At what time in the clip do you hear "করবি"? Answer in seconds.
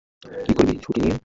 0.57-0.73